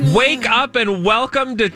[0.00, 1.72] Wake up and welcome to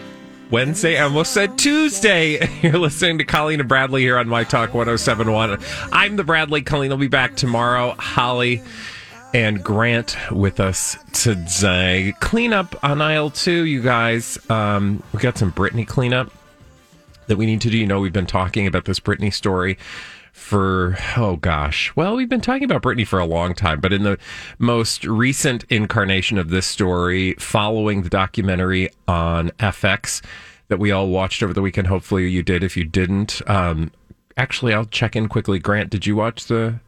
[0.48, 0.96] Wednesday.
[0.96, 2.48] I almost said Tuesday.
[2.62, 5.58] You're listening to Colleen and Bradley here on My Talk 1071.
[5.90, 6.62] I'm the Bradley.
[6.62, 7.96] Colleen will be back tomorrow.
[7.98, 8.62] Holly
[9.34, 12.14] and Grant with us today.
[12.20, 14.38] Cleanup on aisle two, you guys.
[14.48, 16.30] Um, we got some Britney cleanup
[17.26, 17.76] that we need to do.
[17.76, 19.78] You know, we've been talking about this Britney story
[20.32, 21.94] for oh gosh.
[21.94, 24.18] Well we've been talking about Britney for a long time but in the
[24.58, 30.22] most recent incarnation of this story following the documentary on FX
[30.68, 32.64] that we all watched over the weekend hopefully you did.
[32.64, 33.92] If you didn't um,
[34.36, 35.58] actually I'll check in quickly.
[35.58, 36.80] Grant did you watch the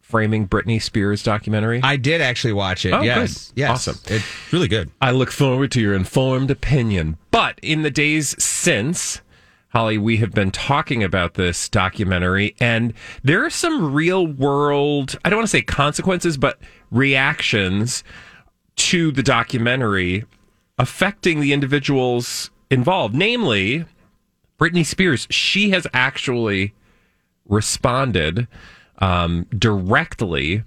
[0.00, 1.80] framing Britney Spears documentary?
[1.82, 2.92] I did actually watch it.
[2.92, 3.60] Oh, yes good.
[3.60, 3.70] yes.
[3.88, 3.98] Awesome.
[4.14, 4.90] it's really good.
[5.00, 7.16] I look forward to your informed opinion.
[7.32, 9.20] But in the days since,
[9.74, 12.94] Holly, we have been talking about this documentary, and
[13.24, 16.60] there are some real world, I don't want to say consequences, but
[16.92, 18.04] reactions
[18.76, 20.26] to the documentary
[20.78, 23.16] affecting the individuals involved.
[23.16, 23.84] Namely,
[24.60, 25.26] Britney Spears.
[25.30, 26.72] She has actually
[27.48, 28.46] responded
[28.98, 30.62] um, directly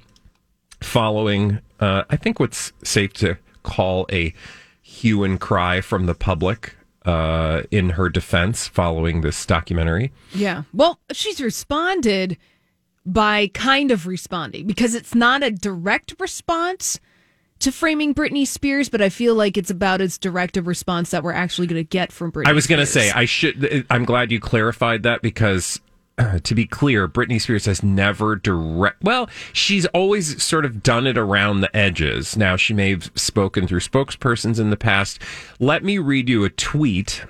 [0.82, 4.34] following, uh, I think what's safe to call a
[4.82, 6.76] hue and cry from the public
[7.08, 10.12] uh, in her defense following this documentary.
[10.36, 10.64] Yeah.
[10.74, 12.38] Well, she's responded
[13.06, 17.00] by kind of responding because it's not a direct response
[17.60, 21.24] to framing Britney Spears, but I feel like it's about as direct a response that
[21.24, 22.48] we're actually going to get from Britney.
[22.48, 23.86] I was going to say I should.
[23.90, 25.80] I'm glad you clarified that because.
[26.44, 29.04] to be clear, Britney Spears has never direct.
[29.04, 32.36] Well, she's always sort of done it around the edges.
[32.36, 35.22] Now, she may have spoken through spokespersons in the past.
[35.60, 37.24] Let me read you a tweet.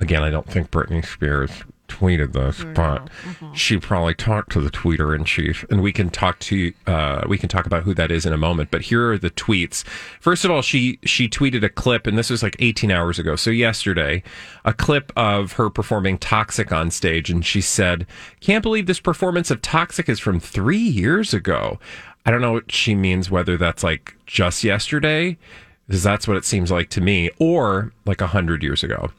[0.00, 1.50] Again, I don't think Britney Spears
[1.88, 3.08] tweeted this, but
[3.54, 7.38] she probably talked to the tweeter in chief, and we can talk to uh, we
[7.38, 8.70] can talk about who that is in a moment.
[8.70, 9.84] But here are the tweets.
[10.20, 13.36] First of all, she she tweeted a clip, and this was like 18 hours ago,
[13.36, 14.22] so yesterday,
[14.64, 18.06] a clip of her performing "Toxic" on stage, and she said,
[18.40, 21.78] "Can't believe this performance of Toxic is from three years ago."
[22.26, 25.38] I don't know what she means, whether that's like just yesterday,
[25.86, 29.10] because that's what it seems like to me, or like a hundred years ago.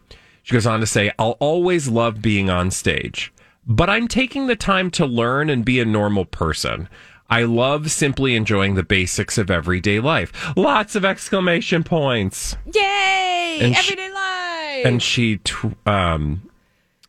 [0.47, 3.33] She goes on to say, I'll always love being on stage,
[3.65, 6.87] but I'm taking the time to learn and be a normal person.
[7.29, 10.31] I love simply enjoying the basics of everyday life.
[10.55, 12.55] Lots of exclamation points.
[12.73, 13.57] Yay!
[13.59, 14.85] And she- Everyday life!
[14.85, 16.49] And she, tw- um,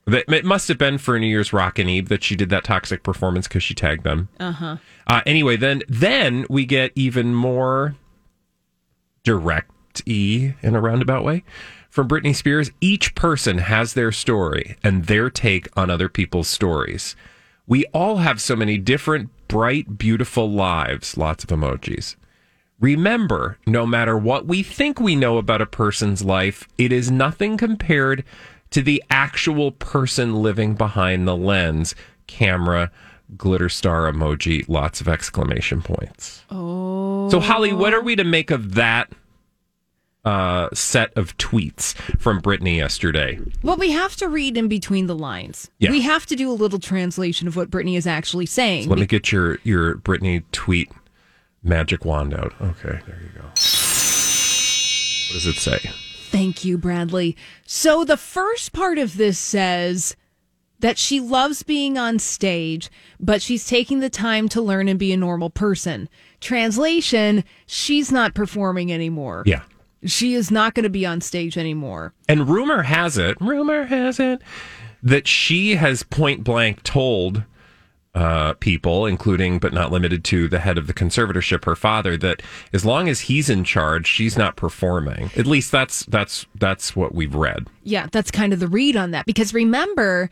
[0.07, 3.05] that it must have been for New Year's Rockin' Eve that she did that toxic
[3.05, 4.31] performance because she tagged them.
[4.41, 4.79] Uh-huh.
[5.07, 7.95] Uh Anyway, then then we get even more
[9.23, 9.71] direct
[10.07, 11.45] e in a roundabout way
[11.91, 12.71] from Britney Spears.
[12.81, 17.17] Each person has their story and their take on other people's stories.
[17.67, 21.17] We all have so many different, bright, beautiful lives.
[21.17, 22.17] Lots of emojis.
[22.81, 27.57] Remember, no matter what we think we know about a person's life, it is nothing
[27.57, 28.25] compared
[28.71, 31.95] to the actual person living behind the lens.
[32.27, 32.91] Camera,
[33.37, 36.45] glitter star emoji, lots of exclamation points.
[36.51, 37.29] Oh.
[37.31, 39.11] So, Holly, what are we to make of that
[40.29, 43.41] uh, set of tweets from Britney yesterday?
[43.63, 45.71] Well, we have to read in between the lines.
[45.79, 45.91] Yeah.
[45.91, 48.91] We have to do a little translation of what Britney is actually saying.
[48.91, 50.93] Let me get your, your Britney tweet
[51.63, 52.53] magic wand out.
[52.61, 53.45] Okay, there you go.
[53.45, 53.55] What
[55.33, 55.79] does it say?
[56.25, 57.35] Thank you, Bradley.
[57.65, 60.15] So the first part of this says
[60.81, 65.11] that she loves being on stage, but she's taking the time to learn and be
[65.13, 66.07] a normal person.
[66.41, 69.43] Translation, she's not performing anymore.
[69.47, 69.63] Yeah.
[70.05, 72.15] She is not going to be on stage anymore.
[72.29, 74.41] And rumor has it, rumor has it,
[75.03, 77.45] that she has point blank told
[78.15, 82.43] uh, people, including but not limited to the head of the conservatorship, her father, that
[82.73, 85.31] as long as he's in charge, she's not performing.
[85.37, 87.69] At least that's that's that's what we've read.
[87.85, 89.27] Yeah, that's kind of the read on that.
[89.27, 90.31] Because remember,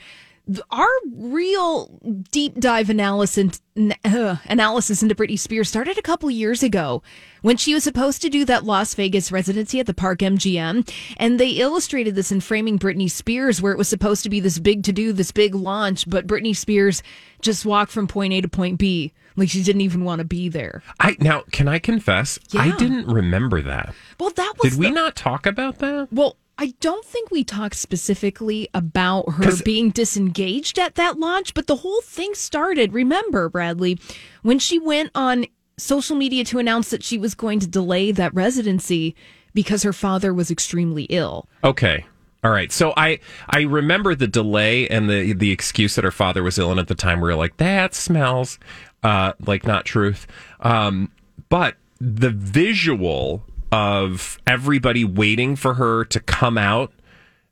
[0.70, 1.98] our real
[2.30, 3.60] deep dive analysis
[4.04, 7.02] uh, analysis into Britney Spears started a couple years ago
[7.42, 11.38] when she was supposed to do that Las Vegas residency at the Park MGM, and
[11.38, 14.82] they illustrated this in framing Britney Spears, where it was supposed to be this big
[14.84, 17.02] to do, this big launch, but Britney Spears
[17.40, 19.12] just walked from point A to point B.
[19.36, 20.82] Like she didn't even want to be there.
[20.98, 23.94] I now can I confess I didn't remember that.
[24.18, 26.08] Well, that was Did we not talk about that?
[26.10, 31.66] Well, I don't think we talked specifically about her being disengaged at that launch, but
[31.66, 33.98] the whole thing started, remember, Bradley,
[34.42, 38.34] when she went on social media to announce that she was going to delay that
[38.34, 39.14] residency
[39.52, 41.48] because her father was extremely ill.
[41.62, 42.06] Okay.
[42.42, 42.70] All right.
[42.70, 43.18] So I
[43.50, 46.88] I remember the delay and the the excuse that her father was ill and at
[46.88, 48.58] the time we were like that smells
[49.02, 50.26] uh like not truth.
[50.60, 51.10] Um
[51.48, 53.42] but the visual
[53.72, 56.92] of everybody waiting for her to come out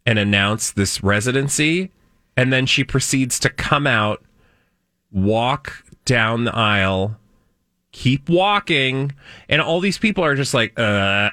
[0.06, 1.90] and announce this residency.
[2.37, 4.22] And then she proceeds to come out
[5.12, 7.16] walk down the aisle
[7.94, 9.12] keep walking.
[9.49, 11.31] And all these people are just like uh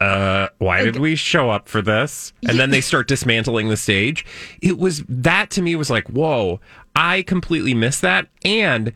[0.00, 2.32] uh why did we show up for this?
[2.48, 4.24] And then they start dismantling the stage.
[4.62, 6.60] It was that to me was like whoa
[6.96, 8.28] i completely missed that.
[8.44, 8.92] And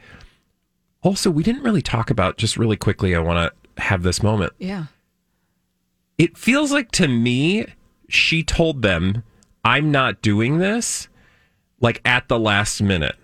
[1.02, 4.52] also we didn't really talk about just really quickly i want to have this moment.
[4.58, 4.84] Yeah.
[6.18, 7.64] It feels like to me
[8.08, 9.22] she told them
[9.64, 11.08] i'm not doing this
[11.80, 13.16] like at the last minute.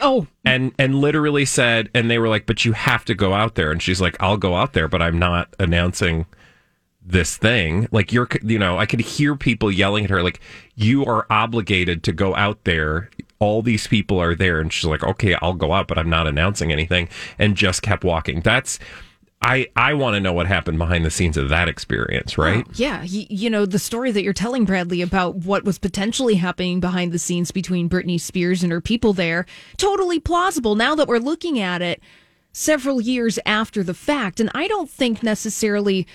[0.00, 3.54] Oh, and and literally said and they were like but you have to go out
[3.54, 3.70] there.
[3.70, 6.26] And she's like I'll go out there but I'm not announcing
[7.04, 7.88] this thing.
[7.92, 10.40] Like you're you know I could hear people yelling at her like
[10.74, 13.10] you are obligated to go out there.
[13.38, 14.60] All these people are there.
[14.60, 17.08] And she's like okay I'll go out but I'm not announcing anything
[17.38, 18.40] and just kept walking.
[18.40, 18.78] That's
[19.42, 23.00] I I want to know what happened behind the scenes of that experience right Yeah,
[23.00, 27.12] y- you know, the story that you're telling Bradley about what was potentially happening behind
[27.12, 29.46] the scenes between Britney Spears and her people there,
[29.78, 32.02] totally plausible now that we're looking at it
[32.52, 34.40] several years after the fact.
[34.40, 36.06] And I don't think necessarily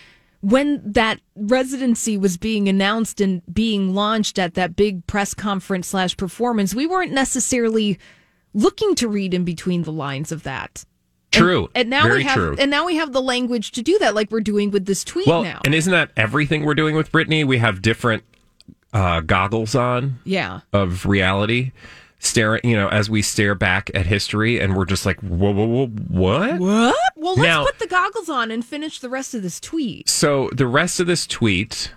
[0.42, 6.16] when that residency was being announced and being launched at that big press conference slash
[6.16, 7.98] performance, we weren't necessarily
[8.54, 10.86] looking to read in between the lines of that.
[11.36, 13.98] True And now very we have true and now we have the language to do
[14.00, 15.62] that like we're doing with this tweet well now.
[15.66, 18.24] and isn't that everything we're doing with Britney we have different
[18.94, 20.62] uh, goggles on yeah.
[20.72, 21.72] of reality
[22.20, 25.66] staring you know as we stare back at history and we're just like whoa whoa
[25.66, 26.96] whoa what What?
[27.18, 30.10] Well, let's Now- put the goggles on and finish the rest of this tweet.
[30.10, 31.92] so the rest of this tweet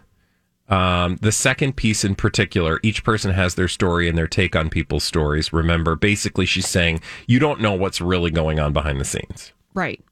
[0.69, 4.69] um, the second piece in particular each person has their story and their take on
[4.69, 9.05] people's stories remember basically she's saying you don't know what's really going on behind the
[9.05, 10.05] scenes Right.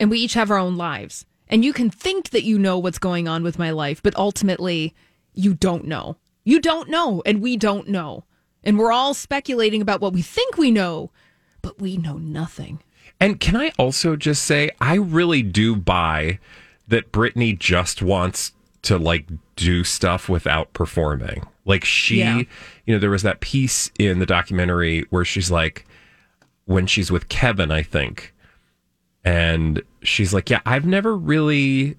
[0.00, 1.26] And we each have our own lives.
[1.46, 4.96] And you can think that you know what's going on with my life, but ultimately,
[5.32, 6.16] you don't know.
[6.42, 8.24] You don't know, and we don't know.
[8.64, 11.12] And we're all speculating about what we think we know,
[11.60, 12.82] but we know nothing.
[13.20, 16.40] And can I also just say, I really do buy
[16.88, 19.26] that Britney just wants to like
[19.56, 21.46] do stuff without performing.
[21.64, 22.38] Like she, Yeah.
[22.84, 25.86] you know, there was that piece in the documentary where she's like,
[26.64, 28.34] when she's with Kevin, I think,
[29.24, 31.96] and she's like, yeah, I've never really.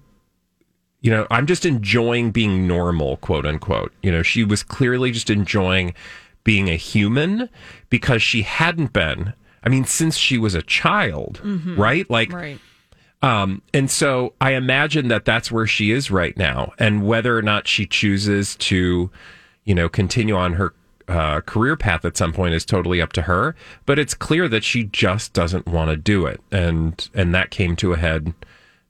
[1.00, 3.92] You know, I'm just enjoying being normal, quote unquote.
[4.02, 5.92] You know, she was clearly just enjoying
[6.44, 7.50] being a human
[7.90, 9.34] because she hadn't been.
[9.62, 11.78] I mean, since she was a child, mm-hmm.
[11.78, 12.08] right?
[12.08, 12.58] Like, Right.
[13.24, 17.42] Um, and so I imagine that that's where she is right now, and whether or
[17.42, 19.10] not she chooses to,
[19.64, 20.74] you know, continue on her
[21.08, 23.54] uh, career path at some point is totally up to her.
[23.86, 27.76] But it's clear that she just doesn't want to do it, and and that came
[27.76, 28.34] to a head.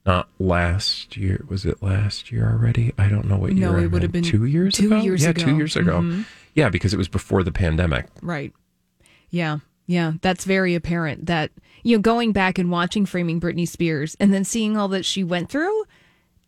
[0.05, 1.43] Not last year.
[1.47, 2.93] Was it last year already?
[2.95, 3.79] I don't know what No, year.
[3.79, 5.01] it I'm would have been two years two ago.
[5.01, 5.41] years yeah, ago.
[5.41, 5.49] Mm-hmm.
[5.49, 6.23] two years ago.
[6.53, 8.05] Yeah, because it was before the pandemic.
[8.21, 8.53] Right.
[9.31, 9.57] Yeah.
[9.87, 10.13] Yeah.
[10.21, 11.51] That's very apparent that,
[11.83, 15.23] you know, going back and watching Framing Britney Spears and then seeing all that she
[15.23, 15.85] went through,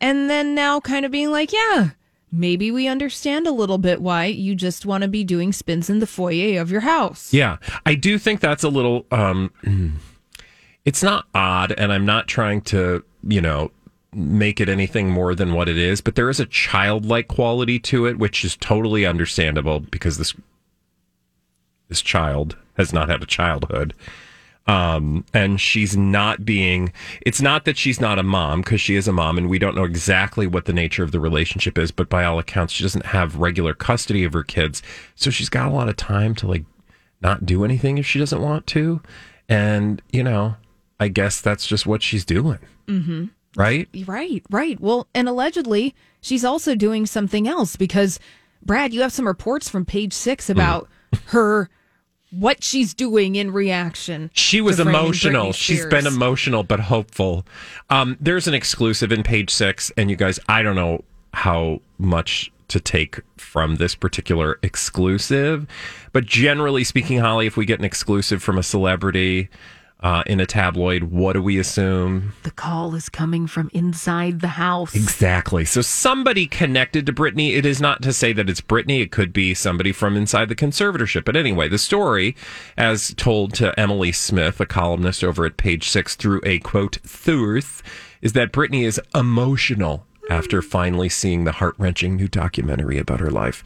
[0.01, 1.91] and then now kind of being like, yeah,
[2.32, 6.00] maybe we understand a little bit why you just want to be doing spins in
[6.00, 7.34] the foyer of your house.
[7.34, 9.06] Yeah, I do think that's a little.
[9.12, 9.51] Um,
[10.86, 13.72] it's not odd, and I'm not trying to, you know,
[14.13, 16.01] make it anything more than what it is.
[16.01, 20.34] But there is a childlike quality to it, which is totally understandable because this
[21.89, 23.93] this child has not had a childhood.
[24.67, 26.91] Um, and she's not being,
[27.22, 29.75] it's not that she's not a mom because she is a mom and we don't
[29.75, 33.05] know exactly what the nature of the relationship is, but by all accounts, she doesn't
[33.05, 34.84] have regular custody of her kids.
[35.15, 36.65] So she's got a lot of time to like
[37.22, 39.01] not do anything if she doesn't want to.
[39.48, 40.55] And, you know,
[41.00, 42.60] I guess that's just what she's doing.
[42.88, 43.25] Mm-hmm.
[43.55, 43.88] Right?
[44.05, 44.79] Right, right.
[44.81, 48.19] Well, and allegedly, she's also doing something else because,
[48.62, 50.89] Brad, you have some reports from page six about
[51.27, 51.69] her,
[52.31, 54.29] what she's doing in reaction.
[54.34, 55.53] She was emotional.
[55.53, 57.46] She's been emotional but hopeful.
[57.89, 61.03] Um, there's an exclusive in page six, and you guys, I don't know
[61.34, 65.65] how much to take from this particular exclusive,
[66.12, 69.50] but generally speaking, Holly, if we get an exclusive from a celebrity
[70.00, 72.34] uh, in a tabloid, what do we assume?
[72.44, 74.94] The call is coming from inside the house.
[74.94, 75.66] Exactly.
[75.66, 77.58] So somebody connected to Britney.
[77.58, 79.01] It is not to say that it's Britney.
[79.01, 81.25] It could be somebody from inside the conservatorship.
[81.25, 82.36] But anyway, the story,
[82.77, 87.82] as told to Emily Smith, a columnist over at Page Six, through a quote "thurth,"
[88.22, 93.32] is that Britney is emotional after finally seeing the heart wrenching new documentary about her
[93.32, 93.63] life.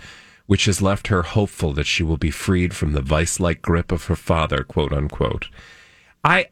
[0.48, 3.92] Which has left her hopeful that she will be freed from the vice like grip
[3.92, 5.48] of her father, quote unquote.
[6.24, 6.48] I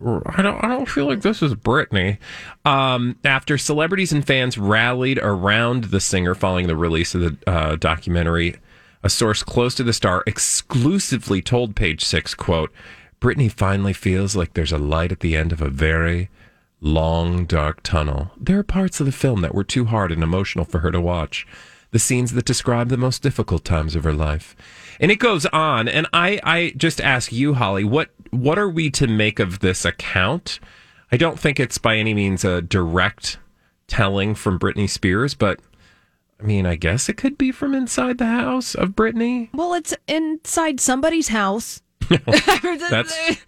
[0.00, 2.18] I don't, I don't feel like this is Britney.
[2.64, 7.76] Um, after celebrities and fans rallied around the singer following the release of the uh,
[7.76, 8.56] documentary,
[9.02, 12.72] a source close to the star exclusively told Page Six, "quote
[13.20, 16.28] Britney finally feels like there's a light at the end of a very
[16.80, 18.30] long, dark tunnel.
[18.36, 21.00] There are parts of the film that were too hard and emotional for her to
[21.00, 21.46] watch."
[21.96, 24.54] The scenes that describe the most difficult times of her life.
[25.00, 25.88] And it goes on.
[25.88, 29.82] And I, I just ask you, Holly, what what are we to make of this
[29.86, 30.60] account?
[31.10, 33.38] I don't think it's by any means a direct
[33.86, 35.58] telling from Britney Spears, but
[36.38, 39.48] I mean, I guess it could be from inside the house of Britney.
[39.54, 41.80] Well, it's inside somebody's house.
[42.10, 43.40] That's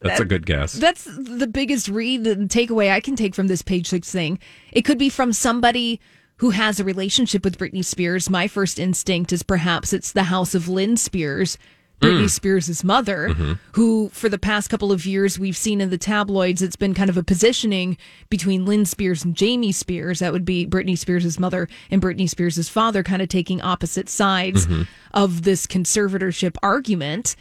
[0.00, 0.74] that's a good guess.
[0.74, 4.38] That's the biggest read, the takeaway I can take from this page six thing.
[4.70, 6.00] It could be from somebody
[6.38, 8.30] who has a relationship with Britney Spears.
[8.30, 11.58] My first instinct is perhaps it's the house of Lynn Spears,
[12.00, 12.30] Britney mm.
[12.30, 13.52] Spears' mother, mm-hmm.
[13.72, 17.10] who for the past couple of years we've seen in the tabloids, it's been kind
[17.10, 17.98] of a positioning
[18.30, 20.20] between Lynn Spears and Jamie Spears.
[20.20, 24.66] That would be Britney Spears' mother and Britney Spears' father, kind of taking opposite sides
[24.66, 24.82] mm-hmm.
[25.12, 27.34] of this conservatorship argument.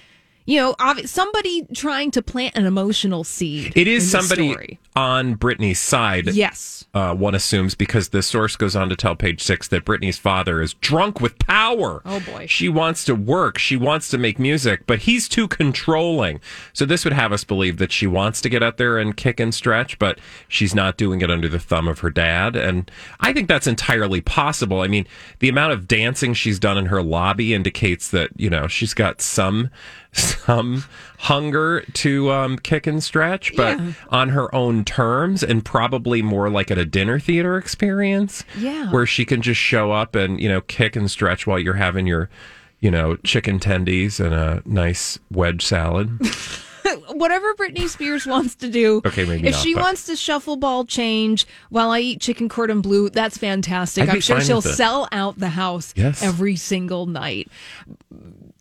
[0.48, 3.74] You know, obvi- somebody trying to plant an emotional seed.
[3.76, 6.34] It is somebody on Britney's side.
[6.34, 6.86] Yes.
[6.94, 10.62] Uh, one assumes because the source goes on to tell page six that Britney's father
[10.62, 12.02] is drunk with power.
[12.06, 12.48] Oh, boy.
[12.48, 13.58] She wants to work.
[13.58, 16.40] She wants to make music, but he's too controlling.
[16.72, 19.42] So this would have us believe that she wants to get out there and kick
[19.42, 22.56] and stretch, but she's not doing it under the thumb of her dad.
[22.56, 22.90] And
[23.20, 24.80] I think that's entirely possible.
[24.80, 25.08] I mean,
[25.40, 29.22] the amount of dancing she's done in her lobby indicates that, you know, she's got
[29.22, 29.70] some
[30.46, 30.84] some
[31.20, 33.80] hunger to um, kick and stretch, but
[34.10, 38.44] on her own terms and probably more like at a dinner theater experience.
[38.58, 38.92] Yeah.
[38.92, 42.08] Where she can just show up and, you know, kick and stretch while you're having
[42.08, 42.30] your,
[42.80, 46.20] you know, chicken tendies and a nice wedge salad.
[47.10, 49.02] Whatever Britney Spears wants to do.
[49.06, 52.48] Okay, maybe If not, she but- wants to shuffle ball change while I eat chicken
[52.48, 54.08] cordon bleu, that's fantastic.
[54.10, 56.24] I'm sure she'll sell out the house Yes.
[56.24, 57.50] every single night.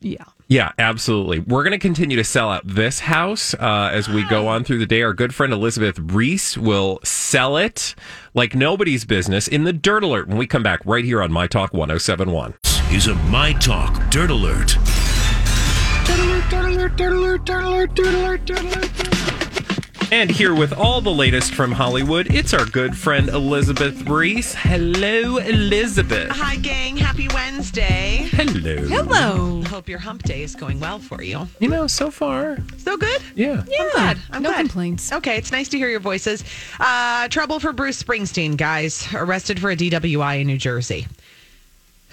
[0.00, 0.25] Yeah.
[0.48, 1.40] Yeah, absolutely.
[1.40, 4.78] We're going to continue to sell out this house uh, as we go on through
[4.78, 5.02] the day.
[5.02, 7.96] Our good friend Elizabeth Ries will sell it
[8.32, 11.48] like nobody's business in the Dirt Alert when we come back right here on My
[11.48, 12.54] Talk 1071.
[12.92, 14.76] is a My Talk Dirt Alert.
[20.12, 24.54] And here with all the latest from Hollywood, it's our good friend Elizabeth Ries.
[24.54, 26.30] Hello, Elizabeth.
[26.30, 26.96] Hi, gang.
[26.96, 28.28] Happy Wednesday.
[28.30, 28.76] Hello.
[28.86, 29.62] Hello.
[29.64, 31.48] Hope your hump day is going well for you.
[31.58, 33.20] You know, so far, So good?
[33.34, 33.64] yeah.
[33.68, 33.78] yeah.
[33.82, 34.18] I'm glad.
[34.30, 34.58] I'm no glad.
[34.60, 35.12] complaints.
[35.12, 36.44] Okay, it's nice to hear your voices.
[36.78, 39.08] Uh, trouble for Bruce Springsteen, guys.
[39.12, 41.06] Arrested for a DWI in New Jersey.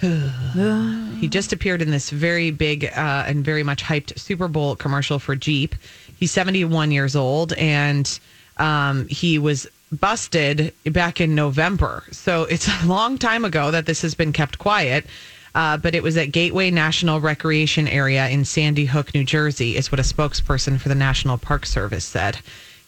[0.02, 5.18] he just appeared in this very big uh, and very much hyped Super Bowl commercial
[5.20, 5.76] for Jeep.
[6.18, 8.18] He's 71 years old and
[8.56, 12.04] um, he was busted back in November.
[12.10, 15.06] So it's a long time ago that this has been kept quiet.
[15.54, 19.92] Uh, but it was at Gateway National Recreation Area in Sandy Hook, New Jersey, is
[19.92, 22.38] what a spokesperson for the National Park Service said.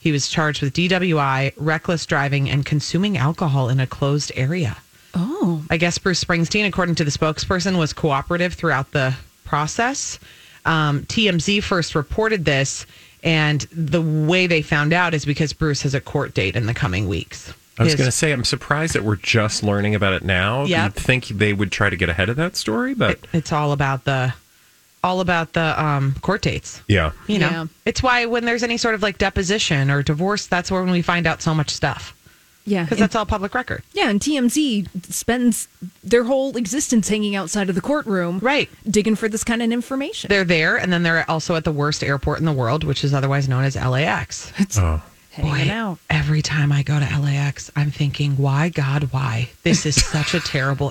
[0.00, 4.76] He was charged with DWI, reckless driving, and consuming alcohol in a closed area.
[5.14, 5.64] Oh.
[5.70, 9.14] I guess Bruce Springsteen, according to the spokesperson, was cooperative throughout the
[9.44, 10.18] process.
[10.64, 12.84] Um, TMZ first reported this,
[13.26, 16.72] and the way they found out is because Bruce has a court date in the
[16.74, 17.52] coming weeks.
[17.78, 20.64] I was going to say, I'm surprised that we're just learning about it now.
[20.64, 20.94] Yep.
[20.94, 24.04] You'd think they would try to get ahead of that story, but it's all about
[24.04, 24.32] the
[25.04, 26.80] all about the um, court dates.
[26.88, 27.12] yeah.
[27.26, 27.66] You know, Yeah.
[27.84, 31.26] it's why when there's any sort of like deposition or divorce, that's when we find
[31.26, 32.15] out so much stuff.
[32.66, 33.82] Yeah, because that's all public record.
[33.92, 35.68] Yeah, and TMZ spends
[36.02, 38.68] their whole existence hanging outside of the courtroom, Right.
[38.90, 40.28] digging for this kind of information.
[40.28, 43.14] They're there, and then they're also at the worst airport in the world, which is
[43.14, 44.52] otherwise known as LAX.
[44.78, 45.00] Oh.
[45.30, 45.98] hanging out.
[46.08, 49.50] every time I go to LAX, I'm thinking, why, God, why?
[49.64, 50.90] This is such a terrible.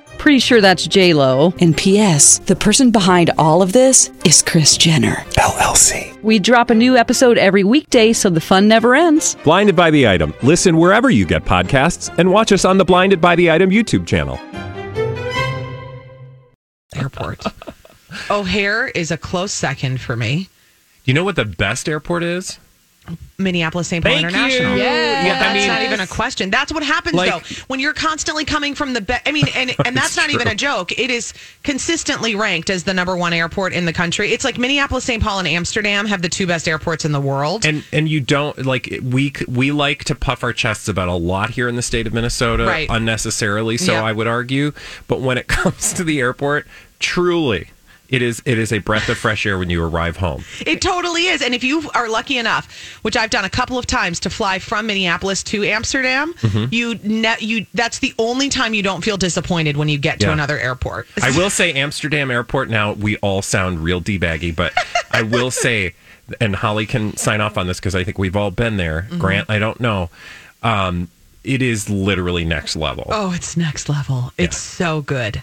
[0.21, 1.51] Pretty sure that's J Lo.
[1.61, 2.37] And P.S.
[2.45, 5.15] The person behind all of this is Kris Jenner.
[5.31, 6.21] LLC.
[6.21, 9.35] We drop a new episode every weekday, so the fun never ends.
[9.43, 10.35] Blinded by the item.
[10.43, 14.05] Listen wherever you get podcasts, and watch us on the Blinded by the Item YouTube
[14.05, 14.39] channel.
[16.95, 17.43] airport.
[18.29, 20.49] O'Hare is a close second for me.
[21.03, 22.59] You know what the best airport is?
[23.39, 24.03] Minneapolis St.
[24.05, 24.73] Paul Thank International.
[24.77, 24.83] you.
[24.83, 26.51] Yeah, Yeah, I that's mean- not even a question.
[26.51, 29.01] That's what happens Like- though when you're constantly coming from the.
[29.01, 30.91] Be- I mean, and and that's not even a joke.
[30.91, 34.31] It is consistently ranked as the number one airport in the country.
[34.31, 35.21] It's like Minneapolis St.
[35.21, 37.65] Paul and Amsterdam have the two best airports in the world.
[37.65, 41.49] And and you don't like we we like to puff our chests about a lot
[41.49, 42.87] here in the state of Minnesota Right.
[42.89, 43.77] unnecessarily.
[43.77, 44.03] So Yep.
[44.03, 44.73] I would argue,
[45.07, 46.67] but when it comes to the airport,
[46.99, 47.70] truly.
[48.11, 50.43] It is it is a breath of fresh air when you arrive home.
[50.65, 51.41] It totally is.
[51.41, 52.69] And if you are lucky enough,
[53.03, 56.73] which I've done a couple of times to fly from Minneapolis to Amsterdam, Mm-hmm.
[56.73, 60.27] you ne- you that's the only time you don't feel disappointed when you get to
[60.27, 60.33] Yeah.
[60.33, 61.07] another airport.
[61.23, 62.69] I will say Amsterdam Airport.
[62.69, 64.73] Now we all sound real d-baggy, but
[65.11, 65.93] I will say,
[66.41, 69.03] and Holly can sign off on this because I think we've all been there.
[69.03, 69.19] Mm-hmm.
[69.19, 70.09] Grant, I don't know.
[70.63, 71.07] Um,
[71.43, 73.05] it is literally next level.
[73.09, 74.31] Oh, it's next level.
[74.37, 75.41] It's so good.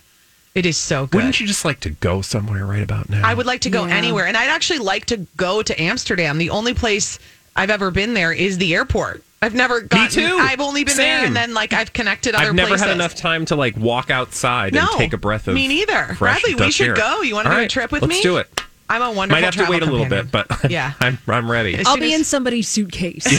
[0.55, 1.17] It is so good.
[1.19, 3.27] Wouldn't you just like to go somewhere right about now?
[3.29, 3.95] I would like to go Yeah.
[3.95, 6.39] anywhere, and I'd actually like to go to Amsterdam.
[6.39, 7.19] The only place
[7.55, 9.23] I've ever been there is the airport.
[9.41, 10.11] I've never gotten.
[10.11, 10.37] too.
[10.41, 12.87] I've only been there, and then like I've connected other I've never places.
[12.87, 16.15] had enough time to like walk outside No, and take a breath of me neither.
[16.17, 16.95] fresh Bradley, we should air.
[16.97, 17.23] go.
[17.23, 18.09] You wanna All do a trip with me?
[18.09, 18.49] let's do it.
[18.91, 19.37] I'm a wonderful.
[19.41, 20.95] Might have to travel wait a little bit, but Yeah.
[21.01, 21.77] I'm I'm ready.
[21.77, 23.27] As I'll be as- in somebody's suitcase.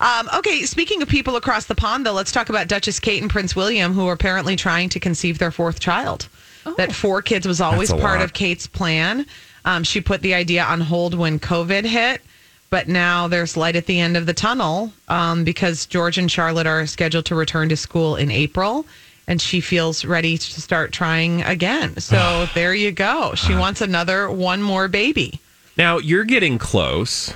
[0.00, 3.30] Um, okay, speaking of people across the pond, though, let's talk about Duchess Kate and
[3.30, 6.28] Prince William, who are apparently trying to conceive their fourth child.
[6.76, 8.22] That four kids was always part lot.
[8.22, 9.26] of Kate's plan.
[9.64, 12.22] Um, she put the idea on hold when COVID hit,
[12.70, 16.66] but now there's light at the end of the tunnel um, because George and Charlotte
[16.66, 18.86] are scheduled to return to school in April.
[19.26, 21.98] And she feels ready to start trying again.
[21.98, 23.34] So there you go.
[23.34, 25.40] She wants another one more baby.
[25.76, 27.32] Now you're getting close.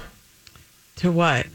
[0.96, 1.46] To what?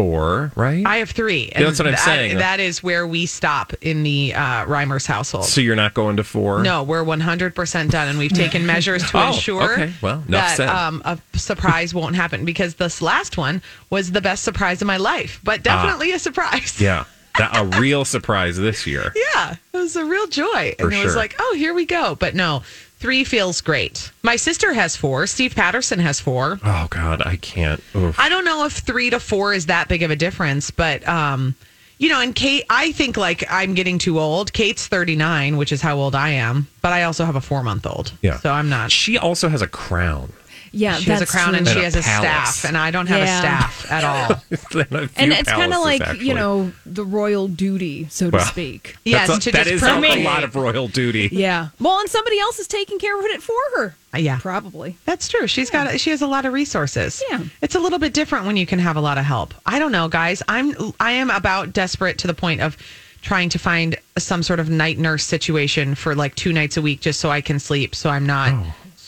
[0.00, 0.82] Four, right?
[0.86, 1.50] I have three.
[1.52, 2.38] Yeah, that's what I'm that- saying.
[2.38, 5.44] That is where we stop in the uh, Reimers household.
[5.44, 6.62] so you're not going to four?
[6.62, 9.92] no, we're 100% done, and we've taken measures to Oh, ensure okay.
[10.00, 10.68] Well, enough that said.
[10.70, 13.60] um, a surprise won't happen because this last one
[13.90, 16.76] was the best surprise of my life, but definitely a surprise.
[16.78, 16.82] Ah.
[16.82, 17.04] Yeah,
[17.36, 19.12] that, a real surprise this year.
[19.34, 20.74] Yeah, it was a real joy.
[20.78, 22.14] For and it was like, oh, here we go.
[22.14, 22.62] But no,
[23.00, 24.12] three feels great.
[24.22, 25.26] My sister has four.
[25.26, 26.60] Steve Patterson has four.
[26.64, 27.82] Oh God, I can't.
[27.96, 28.18] Oof.
[28.18, 31.54] I don't know if three to four is that big of a difference, but um,
[31.98, 34.52] you know, and Kate, I think like I'm getting too old.
[34.52, 37.86] Kate's 39, which is how old I am, but I also have a four month
[37.86, 38.12] old.
[38.22, 38.38] Yeah.
[38.38, 38.92] So I'm not.
[38.92, 40.32] She also has a crown.
[40.72, 41.74] Yeah, She has a that's crown and true.
[41.74, 42.54] she And a has a palace.
[42.56, 43.36] staff, and I don't have Yeah.
[43.36, 44.42] a staff at all.
[45.16, 46.26] and it's kind of like actually.
[46.26, 48.96] you know the royal duty, so to speak.
[49.04, 51.28] yes, That's a, to that just is a, lot of royal duty.
[51.32, 51.68] Yeah.
[51.80, 53.94] Well, and somebody else is taking care of it for her.
[54.14, 54.38] Uh, yeah.
[54.40, 54.96] Probably.
[55.06, 55.46] That's true.
[55.46, 57.22] She's got she has a lot of resources.
[57.30, 57.42] Yeah.
[57.62, 59.54] It's a little bit different when you can have a lot of help.
[59.66, 60.42] I don't know, guys.
[60.48, 62.76] I'm I am about desperate to the point of
[63.22, 67.00] trying to find some sort of night nurse situation for like two nights a week
[67.00, 68.54] just so I can sleep so I'm not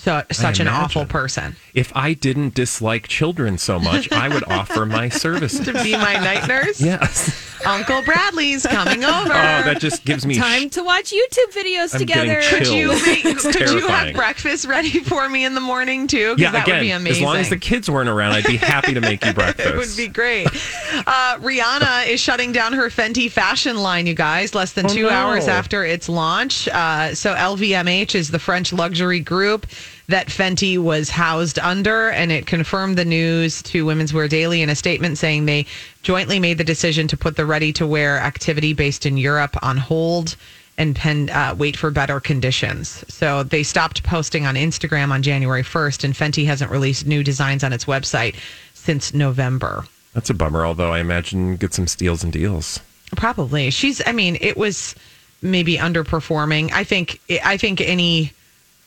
[0.02, 1.56] so, such an awful person.
[1.74, 5.60] If I didn't dislike children so much, I would offer my services.
[5.66, 6.80] To be my night nurse?
[6.80, 7.48] Yes.
[7.64, 9.28] Uncle Bradley's coming over.
[9.28, 12.40] Oh, that just gives me Time to watch YouTube videos I'm together.
[12.48, 16.30] could you make, It's could you have breakfast ready for me in the morning too?
[16.32, 17.22] 'Cause Yeah, that again, would be amazing.
[17.22, 19.68] as long as the kids weren't around, I'd be happy to make you breakfast.
[19.72, 20.48] It would be great.
[21.06, 25.02] Uh, Rihanna is shutting down her Fenty fashion line, you guys, less than Oh, two
[25.04, 25.10] no.
[25.10, 26.66] hours after its launch.
[26.66, 29.66] Uh, so, LVMH is the French luxury group
[30.12, 34.68] that Fenty was housed under, and it confirmed the news to Women's Wear Daily in
[34.68, 35.66] a statement saying they
[36.03, 39.77] jointly made the decision to put the ready to wear activity based in Europe on
[39.77, 40.37] hold
[40.79, 43.05] and pen, uh, wait for better conditions.
[43.09, 47.64] So they stopped posting on Instagram on January 1st, and Fenty hasn't released new designs
[47.64, 48.37] on its website
[48.75, 49.85] since November.
[50.12, 52.81] That's a bummer, although I imagine get some steals and deals.
[53.16, 53.70] Probably.
[53.70, 54.94] She's I mean, it was
[55.40, 56.72] maybe underperforming.
[56.72, 58.33] I think I think any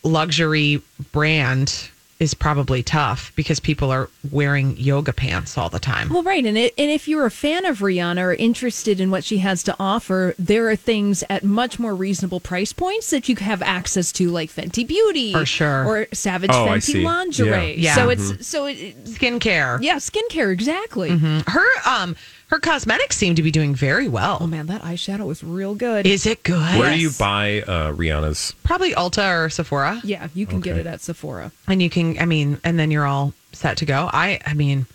[0.06, 6.08] luxury brand is probably tough because people are wearing yoga pants all the time.
[6.08, 9.26] Well, right, and it, and if you're a fan of Rihanna or interested in what
[9.26, 13.36] she has to offer, there are things at much more reasonable price points that you
[13.36, 15.84] have access to, like Fenty Beauty, For sure.
[15.86, 17.76] or Savage Oh, Fenty lingerie.
[17.78, 17.96] Yeah.
[17.96, 18.12] So Yeah.
[18.14, 19.80] it's so it, Skincare.
[19.82, 21.10] yeah, skincare exactly.
[21.48, 22.16] Her um
[22.56, 24.38] her cosmetics seem to be doing very well.
[24.40, 26.08] Oh man, that eyeshadow was real good.
[26.08, 26.80] Is it good?
[26.80, 28.54] Where do you buy uh, Rihanna's?
[28.64, 30.00] Probably Ulta or Sephora.
[30.06, 30.80] yeah, you can get Okay.
[30.82, 31.52] it at Sephora.
[31.68, 34.86] and you can i mean and then you're all set to go i i mean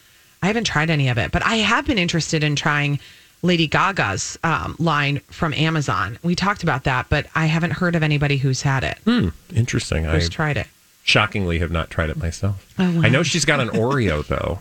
[0.43, 2.99] i haven't tried any of it but i have been interested in trying
[3.43, 8.03] lady gaga's um, line from amazon we talked about that but i haven't heard of
[8.03, 9.29] anybody who's had it Hmm.
[9.55, 10.07] Interesting.
[10.07, 10.67] I who's tried it
[11.05, 12.73] shockingly have not tried it myself.
[12.79, 13.03] Oh, wow.
[13.05, 14.61] I know she's got an Oreo though.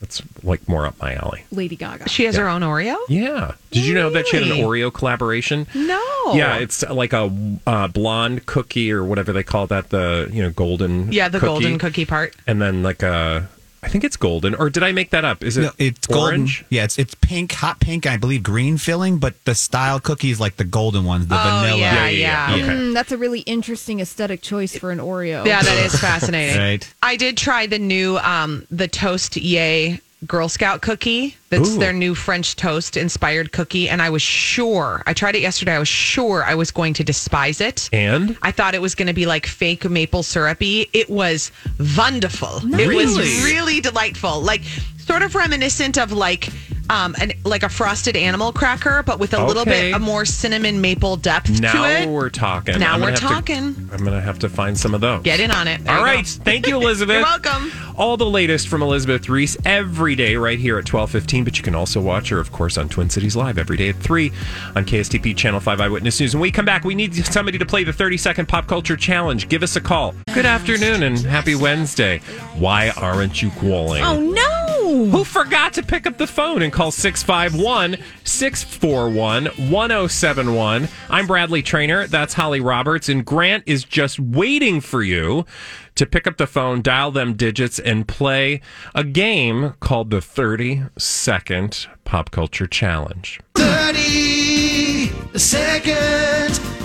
[0.00, 1.44] That's like more up my alley.
[1.50, 2.08] Lady Gaga.
[2.08, 3.54] she has her own oreo Yeah.
[3.72, 4.62] Did you know that she had an Really?
[4.62, 5.66] Oreo collaboration?
[5.74, 6.00] no
[6.34, 7.30] Yeah, it's like a
[7.66, 9.90] uh, blonde cookie or whatever they call that.
[9.90, 11.10] The you know golden.
[11.12, 13.48] yeah the golden cookie part and then like a.
[13.82, 15.44] I think it's golden, or did I make that up?
[15.44, 16.58] Is it No, it's orange?
[16.60, 16.66] golden.
[16.70, 20.56] Yeah, it's it's pink, hot pink, I believe green filling, but the style cookies like
[20.56, 21.78] the golden ones, the Oh, vanilla.
[21.78, 22.54] yeah, yeah.
[22.54, 22.62] Okay.
[22.62, 25.46] Mm, that's a really interesting aesthetic choice for an Oreo.
[25.46, 26.94] yeah that is fascinating Right.
[27.02, 31.78] i did try the new um the toast yay girl scout cookie that's Ooh.
[31.78, 35.78] their new french toast inspired cookie and i was sure i tried it yesterday i
[35.78, 39.14] was sure i was going to despise it And I thought it was going to
[39.14, 40.88] be like fake maple syrupy.
[40.92, 41.50] It was
[41.96, 42.60] wonderful.
[42.78, 44.40] It was really delightful.
[44.40, 44.62] Like
[44.98, 46.48] sort of reminiscent of like
[46.90, 49.90] um an like a frosted animal cracker, but with a little Okay.
[49.90, 52.08] bit of more cinnamon maple depth now to it.
[52.08, 52.78] we're talking.
[52.78, 53.88] Now I'm gonna we're have to- talking.
[53.92, 55.22] I'm gonna have to find some of those.
[55.22, 55.84] Get in on it.
[55.84, 56.24] There All you right.
[56.24, 56.44] go.
[56.44, 57.14] Thank you, Elizabeth.
[57.16, 57.72] You're welcome.
[57.96, 61.74] All the latest from Elizabeth Ries every day right here at 12:15, but you can
[61.74, 64.30] also watch her of course on Twin Cities Live every day at 3
[64.76, 66.34] on KSTP Channel 5 Eyewitness News.
[66.34, 69.48] When we come back, we need somebody to play the 30-second pop culture challenge.
[69.48, 70.14] Give us a call.
[70.32, 72.18] Good afternoon and happy Wednesday.
[72.56, 74.02] Why aren't you calling?
[74.04, 74.57] Oh no!
[75.06, 80.88] Who forgot to pick up the phone and call 651 641 1071?
[81.08, 82.08] I'm Bradley Traynor.
[82.08, 83.08] That's Holly Roberts.
[83.08, 85.46] And Grant is just waiting for you
[85.94, 88.60] to pick up the phone, dial them digits, and play
[88.92, 93.40] a game called the 30 Second Pop Culture Challenge.
[93.54, 96.77] 30 second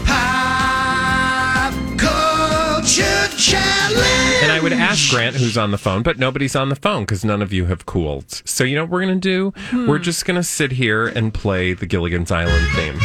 [2.99, 7.25] And I would ask Grant, who's on the phone, but nobody's on the phone because
[7.25, 8.41] none of you have cooled.
[8.45, 9.53] So, you know what we're going to do?
[9.69, 9.88] Hmm.
[9.88, 12.99] We're just going to sit here and play the Gilligan's Island theme.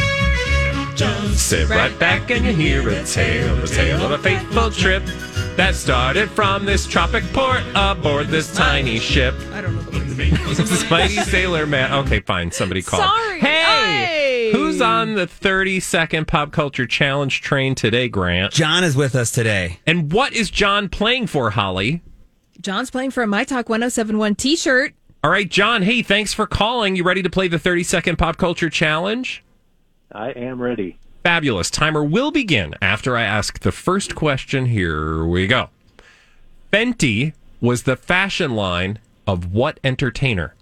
[0.95, 5.03] Just sit right back and you hear a tale, the tale of a fateful trip
[5.55, 9.33] that started from this tropic port aboard this tiny ship.
[9.53, 11.93] I don't know the mighty sailor man.
[12.05, 12.51] Okay, fine.
[12.51, 12.99] Somebody call.
[12.99, 13.39] Sorry.
[13.39, 13.78] Hey, Hey.
[14.79, 18.53] Who's on the 30 second pop culture challenge train today, Grant?
[18.53, 19.79] John is with us today.
[19.85, 22.01] And what is John playing for, Holly?
[22.61, 24.93] John's playing for a My Talk 1071 t shirt.
[25.23, 25.81] All right, John.
[25.81, 26.95] Hey, thanks for calling.
[26.95, 29.43] You ready to play the 30 second pop culture challenge?
[30.13, 30.97] I am ready.
[31.23, 31.69] Fabulous.
[31.69, 34.67] Timer will begin after I ask the first question.
[34.67, 35.69] Here we go.
[36.71, 40.55] Fenty was the fashion line of what entertainer?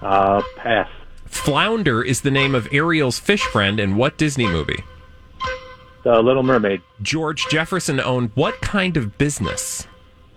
[0.00, 0.88] Uh, pass.
[1.30, 4.84] Flounder is the name of Ariel's fish friend in what Disney movie?
[6.02, 6.82] The Little Mermaid.
[7.00, 9.86] George Jefferson owned what kind of business?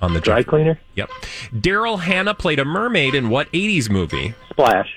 [0.01, 0.79] On the Dry Jeff- cleaner.
[0.95, 1.09] Yep.
[1.53, 4.33] Daryl Hannah played a mermaid in what 80s movie?
[4.49, 4.89] Splash.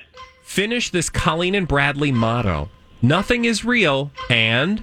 [0.42, 2.68] Finish this Colleen and Bradley motto.
[3.02, 4.82] Nothing is real and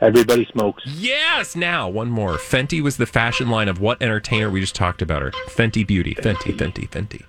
[0.00, 0.82] Everybody smokes.
[0.86, 1.56] Yes.
[1.56, 2.32] Now one more.
[2.36, 5.30] Fenty was the fashion line of what entertainer we just talked about her?
[5.46, 6.14] Fenty Beauty.
[6.14, 6.54] Fenty.
[6.54, 6.86] Fenty.
[6.90, 7.22] Fenty.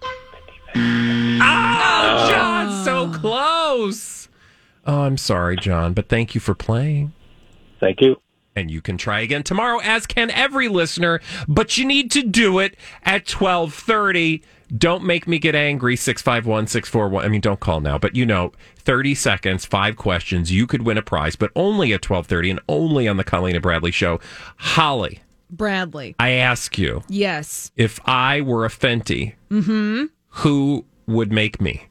[1.49, 4.29] Ah, John, so close.
[4.85, 7.13] Oh, I'm sorry, John, but thank you for playing.
[7.79, 8.21] Thank you.
[8.55, 11.21] And you can try again tomorrow, as can every listener.
[11.47, 14.41] But you need to do it at 1230.
[14.75, 15.95] Don't make me get angry.
[15.95, 17.23] 651 641.
[17.23, 20.51] I mean, don't call now, but you know, 30 seconds, five questions.
[20.51, 23.61] You could win a prize, but only at 1230 and only on the Colleen and
[23.61, 24.19] Bradley show.
[24.57, 25.19] Holly,
[25.51, 26.15] Bradley.
[26.19, 27.71] I ask you, Yes.
[27.77, 30.05] if I were a Fenty, Mm-hmm.
[30.29, 31.87] who would make me?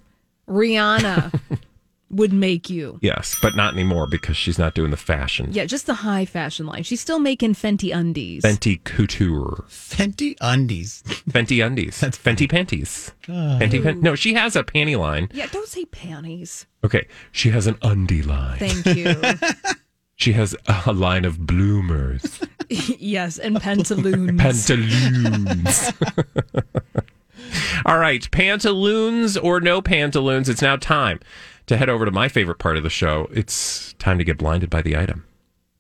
[0.49, 1.41] Rihanna
[2.11, 2.99] would make you.
[3.03, 5.49] Yes, but not anymore because she's not doing the fashion.
[5.53, 6.83] Yeah, just the high fashion line.
[6.85, 8.43] She's still making Fenty undies.
[8.45, 9.65] Fenty Couture.
[9.69, 11.03] Fenty undies.
[11.29, 11.99] Fenty undies.
[11.99, 13.13] That's Fenty panties.
[13.27, 13.61] God.
[13.61, 15.29] Fenty pan- No, she has a panty line.
[15.33, 16.67] Yeah, don't say panties.
[16.85, 18.59] Okay, she has an undie line.
[18.59, 19.15] Thank you.
[20.19, 22.41] She has a line of bloomers.
[22.71, 24.41] yes, and pantaloons.
[24.41, 25.93] Pantaloons.
[27.85, 31.21] All right, pantaloons or no pantaloons, it's now time
[31.67, 33.29] to head over to my favorite part of the show.
[33.33, 35.25] It's time to get blinded by the item.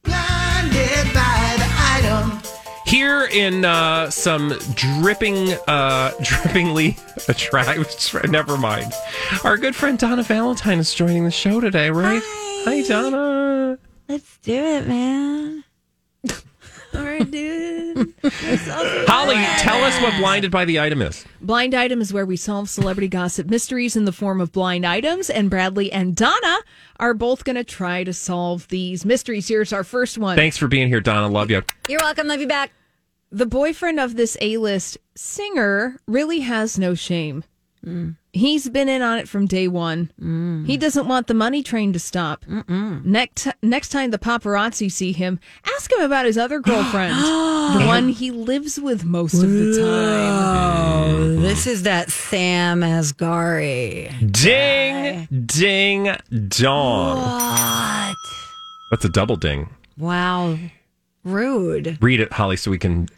[0.03, 2.41] Blinded by the item.
[2.87, 6.97] Here in uh, some dripping, uh, drippingly
[7.29, 8.31] attractive.
[8.31, 8.93] Never mind.
[9.45, 12.23] Our good friend Donna Valentine is joining the show today, right?
[12.25, 13.79] Hi, Donna.
[14.09, 15.65] Let's do it, man.
[16.95, 17.76] All right, dude.
[17.97, 21.25] Holly, tell us what blinded by the item is.
[21.41, 25.31] Blind item is where we solve celebrity gossip mysteries in the form of blind items,
[25.31, 26.59] and Bradley and Donna
[26.99, 29.49] are both going to try to solve these mysteries.
[29.49, 30.37] Here's our first one.
[30.37, 31.29] Thanks for being here, Donna.
[31.29, 31.63] Love you.
[31.89, 32.27] You're welcome.
[32.29, 32.71] Love you back.
[33.31, 37.45] The boyfriend of this A list singer really has no shame.
[38.33, 40.11] He's been in on it from day one.
[40.67, 42.45] He doesn't want the money train to stop.
[42.49, 47.15] Next, next time the paparazzi see him, ask him about his other girlfriend,
[47.81, 51.07] the one he lives with most of the time.
[51.09, 54.11] Oh, this is that Sam Asghari.
[54.33, 56.17] Ding, ding,
[56.49, 57.17] dong.
[57.17, 58.17] What?
[58.91, 59.71] That's a double ding.
[59.97, 60.59] Wow.
[61.25, 61.99] Rude.
[62.01, 63.09] Read it, Holly, so we can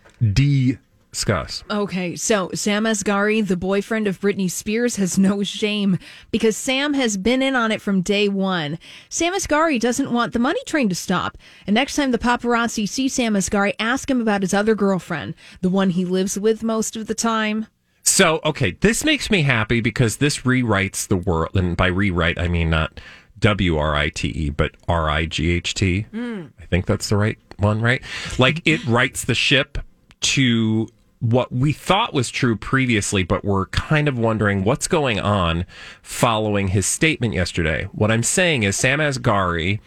[1.10, 1.64] discuss.
[1.70, 5.98] Okay, so Sam Asghari, the boyfriend of Britney Spears, has no shame
[6.30, 8.78] because Sam has been in on it from day one.
[9.08, 11.38] Sam Asghari doesn't want the money train to stop.
[11.66, 15.70] And next time the paparazzi see Sam Asghari, ask him about his other girlfriend, the
[15.70, 17.66] one he lives with most of the time.
[18.04, 21.54] So, okay, this makes me happy because this rewrites the world.
[21.54, 23.00] And by rewrite, I mean not
[23.38, 26.02] W R I T E, but R I G H T.
[26.10, 26.46] Hmm.
[26.60, 28.02] I think that's the right one, right?
[28.38, 29.78] Like it writes the ship
[30.20, 30.88] to
[31.20, 35.64] what we thought was true previously, but we're kind of wondering what's going on
[36.02, 37.88] following his statement yesterday.
[37.92, 39.80] What I'm saying is Sam Asghari,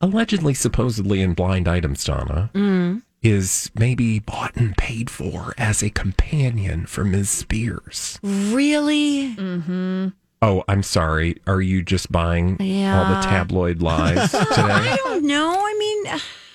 [0.00, 2.50] allegedly, supposedly in blind items, Donna,
[3.22, 7.30] is maybe bought and paid for as a companion for Ms.
[7.30, 8.18] Spears.
[8.22, 9.34] Really?
[9.34, 10.08] Mm-hmm.
[10.42, 11.36] Oh, I'm sorry.
[11.46, 14.44] Are you just buying all the tabloid lies today?
[14.56, 15.54] I don't know.
[15.58, 16.45] I mean, uh, what?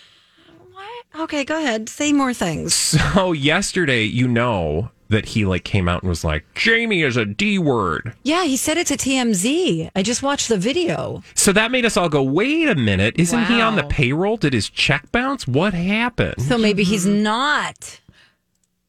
[1.15, 1.89] Okay, go ahead.
[1.89, 2.97] Say more things.
[3.12, 7.26] So yesterday, you know that he like came out and was like, Jamie is a
[7.26, 8.13] D word.
[8.24, 9.91] Yeah, he said it to TMZ.
[9.95, 11.21] I just watched the video.
[11.36, 14.38] So that made us all go, wait a minute, isn't he on the payroll?
[14.38, 15.45] Did his check bounce?
[15.45, 16.41] What happened?
[16.41, 17.24] So maybe he's mm-hmm.
[17.24, 18.00] not.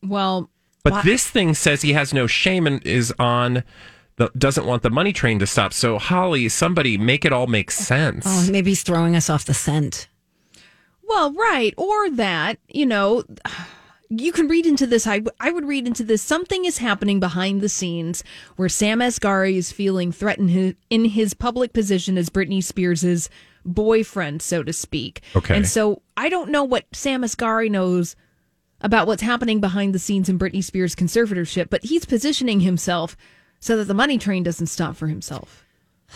[0.02, 0.48] Well,
[0.84, 3.64] But this thing says he has no shame and is on
[4.16, 5.72] the doesn't want the money train to stop.
[5.72, 8.24] So Holly, somebody make it all make sense.
[8.26, 10.08] Oh, maybe he's throwing us off the scent.
[11.12, 11.74] Well, right.
[11.76, 13.22] Or that, you know,
[14.08, 15.06] you can read into this.
[15.06, 16.22] I, I would read into this.
[16.22, 18.24] Something is happening behind the scenes
[18.56, 23.28] where Sam Asghari is feeling threatened hi- in his public position as Britney Spears'
[23.62, 25.20] boyfriend, so to speak.
[25.36, 25.54] Okay.
[25.54, 28.16] And so I don't know what Sam Asghari knows
[28.80, 33.18] about what's happening behind the scenes in Britney Spears' conservatorship, but he's positioning himself
[33.60, 35.61] so that the money train doesn't stop for himself.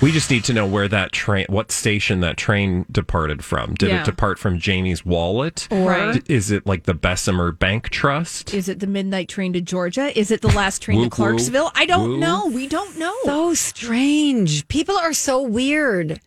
[0.02, 3.74] We just need to know where that train, what station that train departed from.
[3.74, 4.00] Did Yeah.
[4.02, 5.66] it depart from Jamie's wallet?
[5.70, 8.52] Or- D- is it like the Bessemer Bank Trust?
[8.52, 10.16] Is it the midnight train to Georgia?
[10.18, 11.72] Is it the last train to Clarksville?
[11.74, 12.18] I don't woo.
[12.18, 12.46] know.
[12.46, 13.14] We don't know.
[13.24, 14.68] So strange.
[14.68, 16.20] People are so weird.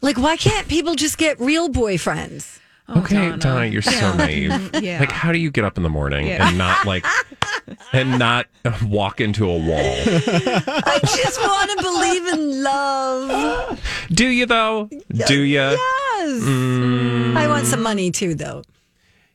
[0.00, 2.58] Like, why can't people just get real boyfriends?
[2.88, 3.66] Oh, okay, Donna.
[3.66, 4.70] you're so naive.
[4.82, 5.00] Yeah.
[5.00, 6.48] Like, how do you get up in the morning Yeah.
[6.48, 7.04] and not like,
[7.92, 9.78] and not uh, walk into a wall?
[10.06, 13.80] I just want to believe in love.
[14.10, 14.88] Do you though?
[15.26, 15.56] Do you?
[15.56, 16.42] Yes.
[16.42, 17.36] Mm.
[17.36, 18.62] I want some money too, though.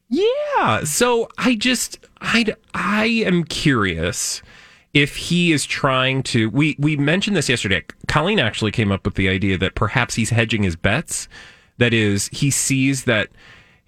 [0.10, 0.84] Yeah.
[0.84, 4.42] So I just I I am curious
[4.94, 7.84] if he is trying to we we mentioned this yesterday.
[8.08, 11.28] Colleen actually came up with the idea that perhaps he's hedging his bets.
[11.78, 13.30] That is, he sees that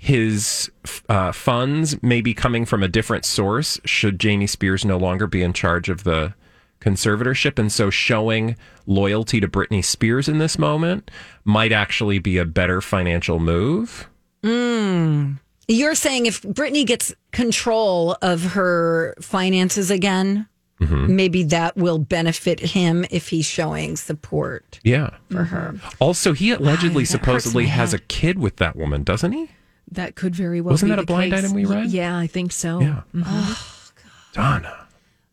[0.04, 0.70] his
[1.08, 5.42] uh, funds may be coming from a different source should Jamie Spears no longer be
[5.42, 6.34] in charge of the
[6.82, 7.58] conservatorship.
[7.58, 11.10] And so showing loyalty to Britney Spears in this moment
[11.46, 14.10] might actually be a better financial move.
[14.44, 15.40] Mm.
[15.70, 20.48] You're saying if Britney gets control of her finances again,
[20.82, 21.16] Mm-hmm.
[21.16, 25.12] maybe that will benefit him if he's showing support Yeah.
[25.32, 25.76] for her.
[26.00, 29.50] Also, he allegedly supposedly has a kid with that woman, doesn't he?
[29.96, 31.44] That could very well Wasn't be that a blind case.
[31.44, 31.90] item we read?
[31.92, 32.80] Yeah, I think so.
[32.82, 33.02] Yeah.
[33.16, 33.92] Mhm.
[34.34, 34.88] Donna.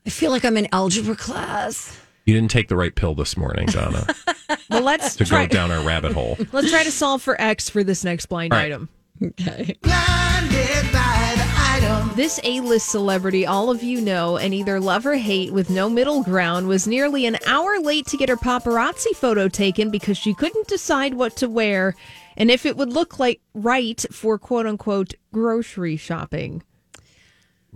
[0.06, 1.96] I feel like I'm in algebra class.
[2.26, 4.06] You didn't take the right pill this morning, Donna,
[4.70, 5.46] Well, let's to try.
[5.46, 6.36] go down our rabbit hole.
[6.52, 8.66] Let's try to solve for X for this next blind All right.
[8.66, 8.88] item.
[9.22, 9.76] Okay.
[9.82, 12.10] Blinded by the item.
[12.16, 16.22] This A-list celebrity, all of you know, and either love or hate with no middle
[16.22, 20.68] ground, was nearly an hour late to get her paparazzi photo taken because she couldn't
[20.68, 21.94] decide what to wear
[22.40, 26.62] and if it would look like right for quote unquote grocery shopping.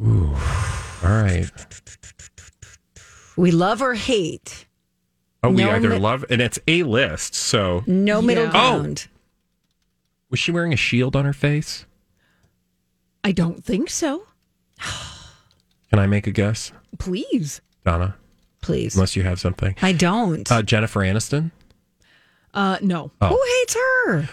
[0.03, 0.35] Ooh.
[1.05, 1.49] All right.
[3.37, 4.67] We love or hate.
[5.43, 7.35] Oh, we No either mi- love, and it's a list.
[7.35, 8.51] So, No middle Yeah.
[8.51, 9.09] ground.
[10.31, 11.85] was she wearing a shield on her face?
[13.23, 14.25] I don't think so.
[15.91, 17.61] Can I make a guess, Please.
[17.85, 18.17] Donna?
[18.63, 18.95] Please.
[18.95, 19.75] Unless you have something.
[19.83, 20.51] I don't.
[20.51, 21.51] Uh, Jennifer Aniston.
[22.55, 23.11] Uh, no.
[23.21, 23.29] Oh.
[23.29, 24.29] Who hates her?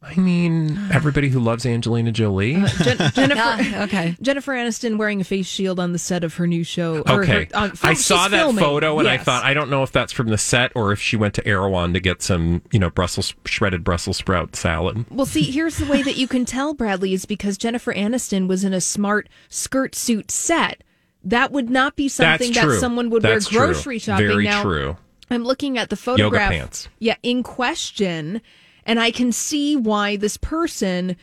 [0.00, 2.54] I mean, everybody who loves Angelina Jolie.
[2.54, 3.34] Jen- Jennifer.
[3.42, 4.16] Ah, okay.
[4.22, 7.02] Jennifer Aniston wearing a face shield on the set of her new show.
[7.08, 7.46] Okay.
[7.52, 8.62] her- on- I saw that filming.
[8.62, 11.16] photo and I thought, I don't know if that's from the set or if she
[11.16, 15.04] went to Erewhon to get some, you know, Brussels shredded Brussels sprout salad.
[15.10, 18.62] Well, see, here's the way that you can tell, Bradley, is because Jennifer Aniston was
[18.62, 20.84] in a smart skirt suit set.
[21.24, 23.72] That would not be something that someone would That's wear true.
[23.74, 24.28] grocery shopping.
[24.28, 24.96] Very now, true.
[25.28, 26.52] I'm looking at the photograph.
[26.52, 26.88] pants.
[27.00, 28.40] Yeah, in question,
[28.88, 31.16] and I can see why this person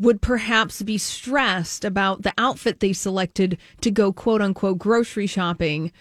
[0.00, 5.92] would perhaps be stressed about the outfit they selected to go quote unquote grocery shopping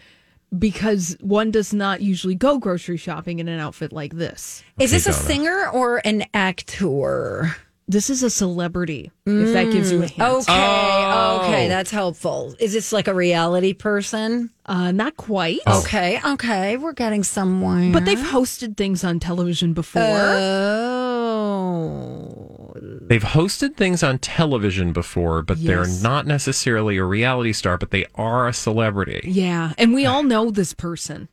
[0.57, 4.63] because one does not usually go grocery shopping in an outfit like this.
[4.79, 5.23] Is this a Donna.
[5.23, 7.55] singer or an actor?
[7.87, 10.21] This is a celebrity, if that gives you a hint.
[10.21, 11.41] Okay, Oh.
[11.43, 12.55] okay, that's helpful.
[12.57, 14.49] Is this like a reality person?
[14.65, 15.59] Uh, not quite.
[15.67, 17.91] Okay, okay, we're getting somewhere.
[17.91, 20.01] But they've hosted things on television before.
[20.05, 21.00] Oh,
[23.11, 25.67] They've hosted things on television before, but Yes.
[25.67, 29.19] they're not necessarily a reality star, but they are a celebrity.
[29.25, 31.27] yeah, and we all know this person.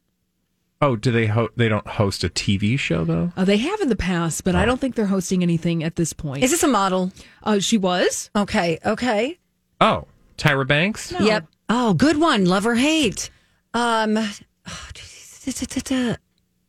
[0.83, 3.31] Oh, do they ho- they don't host a TV show though?
[3.37, 6.13] Uh, they have in the past, but I don't think they're hosting anything at this
[6.13, 6.43] point.
[6.43, 7.13] is this a model?
[7.45, 8.29] Uh, she was.
[8.35, 9.39] Okay, okay.
[9.81, 11.15] Oh, Tyra Banks?
[11.21, 11.47] Yep.
[11.69, 12.45] Oh, good one.
[12.45, 13.31] Love or hate.
[13.73, 14.19] Um,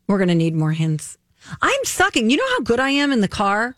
[0.08, 1.18] we're gonna need more hints.
[1.64, 2.30] I'm sucking.
[2.30, 3.76] You know how good I am in the car.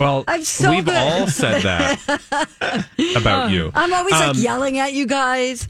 [0.00, 0.94] Well, so we've good.
[0.96, 3.70] all said that about you.
[3.74, 5.68] I'm always Um, like yelling at you guys.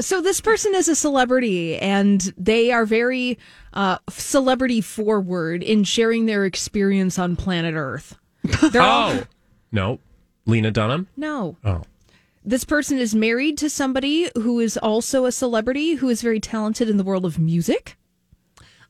[0.00, 3.38] So this person is a celebrity, and they are very
[3.74, 8.16] uh, celebrity forward in sharing their experience on planet Earth.
[8.72, 9.22] They're all Oh,
[9.70, 9.98] no.
[10.46, 11.06] Lena Dunham?
[11.16, 11.56] no.
[11.64, 11.82] Oh.
[12.42, 16.88] This person is married to somebody who is also a celebrity who is very talented
[16.88, 17.98] in the world of music.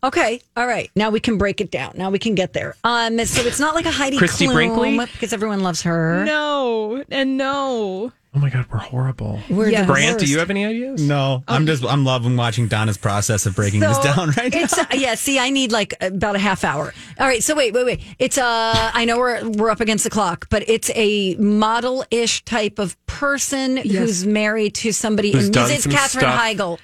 [0.03, 0.91] Okay, all right.
[0.97, 1.93] Now we can break it down.
[1.97, 2.75] Now we can get there.
[2.85, 4.97] Um, so it's not like a Heidi Christie Klum Brinkley?
[5.13, 6.25] because everyone loves her.
[6.25, 8.11] No, and no.
[8.33, 9.41] Oh my God, we're horrible.
[9.51, 9.81] We're Yes.
[9.87, 10.33] the Grant, do worst.
[10.33, 11.03] you have any ideas?
[11.03, 14.61] No, I'm just I'm loving watching Donna's process of breaking this So, down right now.
[14.61, 15.17] it's uh, yeah.
[15.17, 16.95] See, I need like about a half hour.
[17.19, 17.43] All right.
[17.43, 18.01] So wait, wait, wait.
[18.21, 22.45] It's uh, I know we're we're up against the clock, but it's a model ish
[22.45, 25.33] type of person who's married to somebody.
[25.33, 26.41] Who's in done It's some Katherine stuff.
[26.41, 26.79] Heigl.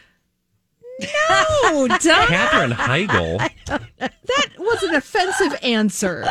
[1.00, 2.26] No, Donna.
[2.26, 3.38] Katherine Heigl,
[3.98, 6.24] That was an offensive answer.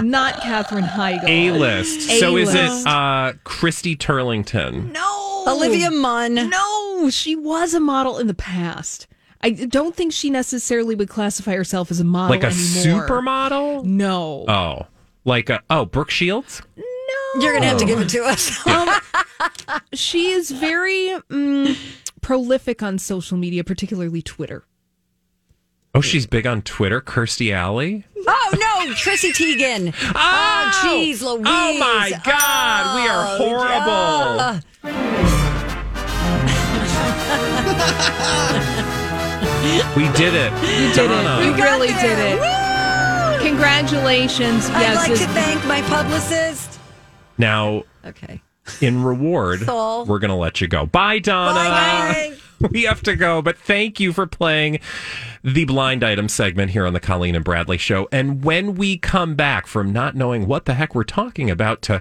[0.00, 1.24] Not Katherine Heigl.
[1.28, 2.08] A list.
[2.20, 4.92] So is it uh, Christy Turlington?
[4.92, 5.44] No.
[5.48, 6.34] Olivia Munn.
[6.48, 9.08] No, she was a model in the past.
[9.40, 13.08] I don't think she necessarily would classify herself as a model Like a anymore.
[13.08, 13.84] supermodel?
[13.84, 14.44] No.
[14.46, 14.86] Oh,
[15.24, 16.62] like a, oh, Brooke Shields?
[16.76, 16.84] No.
[17.42, 18.50] You're gonna have to give it to us.
[19.94, 21.76] She is very mm,
[22.22, 24.64] prolific on social media, particularly Twitter.
[25.94, 27.02] Oh, she's big on Twitter.
[27.02, 28.06] Kirstie Alley.
[28.26, 29.92] oh no, Chrissy Teigen.
[30.14, 31.44] Oh, jeez, Louise.
[31.46, 34.40] Oh my God, we are horrible.
[34.40, 34.60] Uh,
[39.96, 40.52] We did it.
[40.62, 41.40] You did Donna.
[41.42, 41.46] it.
[41.46, 42.16] You got really there.
[42.16, 42.38] did it.
[42.40, 43.48] Woo!
[43.48, 44.68] Congratulations.
[44.70, 44.96] I'd yes.
[45.08, 46.78] like to thank my publicist.
[47.38, 48.40] Now, Okay.
[48.80, 50.86] In reward, So- we're going to let you go.
[50.86, 51.54] Bye, Donna.
[51.54, 52.36] Bye,
[52.70, 54.78] we have to go, but thank you for playing
[55.42, 58.08] the blind item segment here on the Colleen and Bradley show.
[58.12, 62.00] And when we come back from not knowing what the heck we're talking about to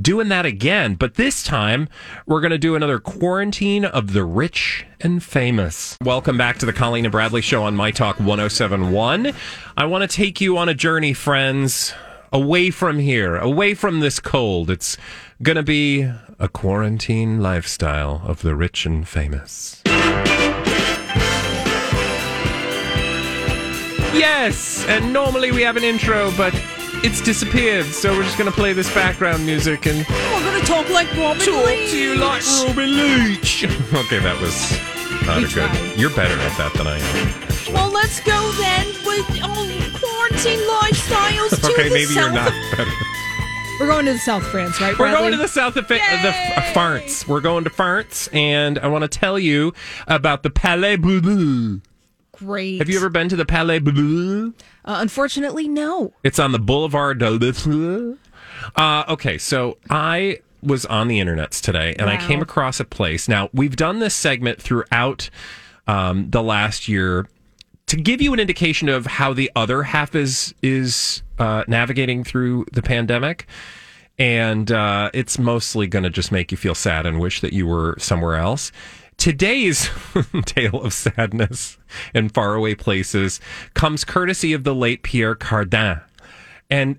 [0.00, 1.88] doing that again, but this time
[2.26, 5.98] we're going to do another quarantine of the rich and famous.
[6.02, 9.32] Welcome back to the Colleen and Bradley show on My Talk 1071.
[9.76, 11.92] I want to take you on a journey, friends,
[12.32, 14.70] away from here, away from this cold.
[14.70, 14.96] It's
[15.42, 16.02] going to be
[16.38, 19.82] a quarantine lifestyle of the rich and famous.
[24.14, 26.52] Yes, and normally we have an intro, but
[27.04, 30.60] it's disappeared, so we're just going to play this background music and oh, We're going
[30.60, 31.90] to talk like Robin talk Leach.
[31.90, 33.64] to you like Robin Leach.
[33.94, 34.72] okay, that was
[35.26, 35.70] not We a good.
[35.70, 35.98] tried.
[35.98, 37.47] You're better at that than I am.
[37.72, 42.48] Well, let's go then with oh, quarantine lifestyles to Okay, the maybe south you're not
[42.48, 42.90] of- better.
[43.80, 44.90] We're going to the South France, right?
[44.92, 45.20] We're Bradley?
[45.20, 47.28] going to the south of Fa- the F- Farts.
[47.28, 49.72] We're going to Farts, and I want to tell you
[50.08, 51.80] about the Palais Bleu.
[52.32, 52.78] Great.
[52.78, 54.52] Have you ever been to the Palais Bleu?
[54.84, 56.12] Uh, unfortunately, no.
[56.24, 58.16] It's on the Boulevard de l'Eau.
[58.74, 63.28] Uh, okay, so I was on the internets today and I came across a place.
[63.28, 65.30] Now, we've done this segment throughout
[65.86, 67.28] um, the last year
[67.88, 72.66] to give you an indication of how the other half is is uh, navigating through
[72.72, 73.46] the pandemic.
[74.18, 77.66] and uh, it's mostly going to just make you feel sad and wish that you
[77.66, 78.72] were somewhere else.
[79.16, 79.88] Today's
[80.44, 81.78] tale of sadness
[82.14, 83.40] and faraway places
[83.74, 86.02] comes courtesy of the late Pierre Cardin.
[86.68, 86.98] And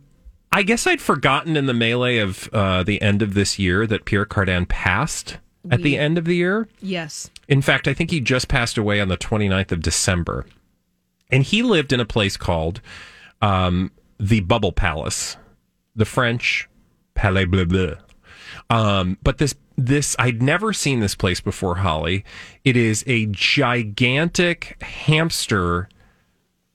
[0.51, 4.05] I guess I'd forgotten in the melee of uh, the end of this year that
[4.05, 5.37] Pierre Cardin passed
[5.69, 6.67] at the end of the year.
[6.81, 7.29] Yes.
[7.47, 10.45] In fact, I think he just passed away on the 29th of December.
[11.29, 12.81] And he lived in a place called
[13.41, 15.37] um, the Bubble Palace,
[15.95, 16.67] the French
[17.13, 17.95] Palais Bleu Bleu.
[18.69, 22.25] Um, but this this I'd never seen this place before, Holly.
[22.63, 25.87] It is a gigantic hamster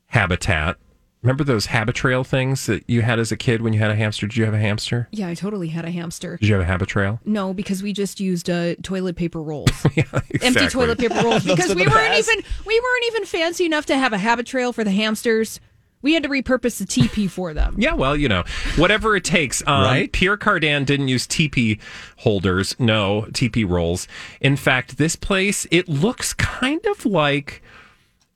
[0.07, 0.77] habitat.
[1.25, 4.27] Remember those habitrail things that you had as a kid when you had a hamster?
[4.27, 5.09] Did you have a hamster?
[5.11, 6.37] Yeah, I totally had a hamster.
[6.37, 7.19] Did you have a habitrail?
[7.25, 9.71] No, because we just used uh, toilet paper rolls.
[9.85, 10.03] Empty
[10.35, 10.69] Exactly.
[10.69, 12.29] toilet paper rolls because are we weren't best.
[12.31, 15.61] even we weren't even fancy enough to have a habitrail for the hamsters.
[16.03, 17.77] We had to repurpose the TP for them.
[17.79, 18.45] Yeah, well, you know,
[18.77, 19.63] whatever it takes.
[19.67, 20.13] Um, Right?
[20.13, 21.81] Pierre Cardin didn't use TP
[22.19, 24.07] holders, no TP rolls.
[24.43, 27.63] In fact, this place it looks kind of like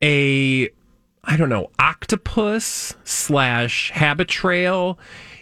[0.03, 0.71] a
[1.25, 4.99] I don't know octopus slash habitrail.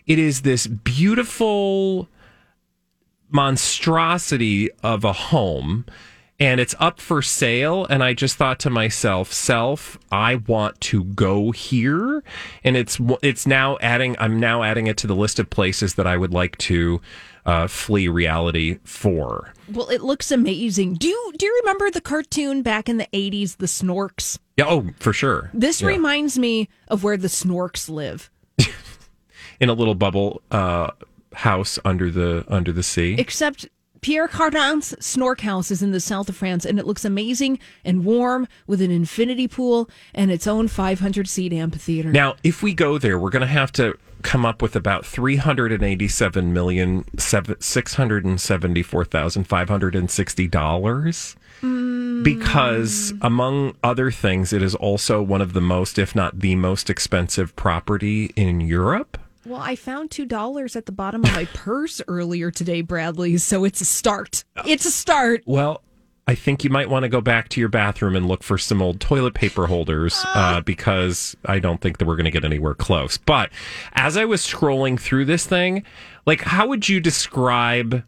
[0.07, 2.09] It is this beautiful
[3.31, 5.85] monstrosity of a home
[6.39, 11.03] and it's up for sale and i just thought to myself self i want to
[11.03, 12.23] go here
[12.63, 16.07] and it's it's now adding i'm now adding it to the list of places that
[16.07, 17.01] i would like to
[17.47, 20.95] uh, flee reality for Well, it looks amazing.
[20.95, 24.39] Do you do you remember the cartoon back in the 80s, The Snorks?
[24.57, 25.89] Yeah oh for sure This Yeah.
[25.89, 28.31] reminds me of where the Snorks live.
[29.61, 30.91] in a little bubble uh,
[31.35, 33.69] house under the under the sea Except
[34.03, 38.05] Pierre Cardin's Snork House is in the south of France and it looks amazing and
[38.05, 42.13] warm with an infinity pool and its own 500 seat amphitheater.
[42.13, 45.37] Now, if we go there, we're going to have to come up with about three
[45.37, 47.95] hundred and eighty-seven million six
[51.61, 53.13] hundred and seventy-four thousand five hundred and sixty.
[53.13, 56.91] Because, among other things, it is also one of the most, if not the most
[56.91, 59.19] expensive property in Europe.
[59.47, 63.81] Well, I found $2 at the bottom of my purse earlier today, Bradley, so it's
[63.81, 64.45] a start.
[64.67, 65.45] It's a start.
[65.47, 65.83] Well,
[66.27, 68.83] I think you might want to go back to your bathroom and look for some
[68.83, 72.75] old toilet paper holders uh, because I don't think that we're going to get anywhere
[72.75, 73.17] close.
[73.17, 73.51] But
[73.93, 75.85] as I was scrolling through this thing,
[76.27, 78.03] like, how would you describe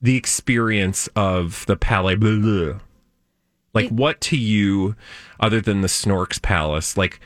[0.00, 2.78] the experience of the Palais Bleu?
[3.74, 4.96] Like, what to you,
[5.38, 7.20] other than the Snorks Palace, like,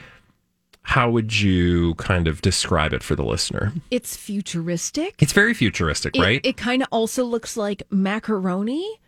[0.83, 3.73] how would you kind of describe it for the listener?
[3.93, 5.15] It's futuristic.
[5.21, 6.41] It's very futuristic, It, right?
[6.43, 8.99] It kind of also looks like macaroni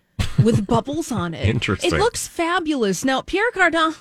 [0.44, 1.48] with bubbles on it.
[1.48, 1.92] Interesting.
[1.94, 3.04] It looks fabulous.
[3.04, 3.96] Now, Pierre Cardin,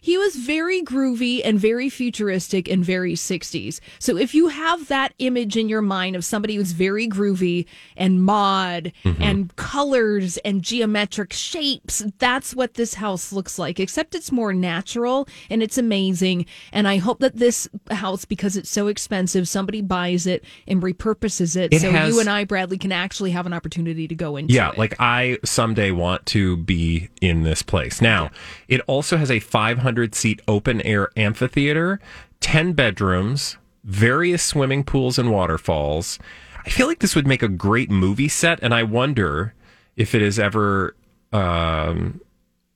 [0.00, 3.80] he was very groovy and very futuristic and very 60s.
[3.98, 7.66] So if you have that image in your mind of somebody who's very groovy
[7.96, 9.22] and mod Mm-hmm.
[9.22, 15.28] and colors and geometric shapes, that's what this house looks like, except it's more natural
[15.50, 16.46] and it's amazing.
[16.72, 21.56] And I hope that this house, because it's so expensive, somebody buys it and repurposes
[21.56, 21.72] it.
[21.72, 24.52] It so has- you and I, Bradley, can actually have an opportunity to go into
[24.54, 24.78] yeah, it.
[24.78, 28.00] like I someday want to be in this place.
[28.00, 28.30] Now,
[28.68, 32.00] it also has a 500 seat open air amphitheater,
[32.40, 36.18] 10 bedrooms, various swimming pools and waterfalls.
[36.64, 39.52] I feel like this would make a great movie set, and I wonder
[39.94, 40.96] if it has ever
[41.34, 42.22] um,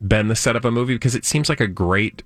[0.07, 2.23] been the set of a movie because it seems like a great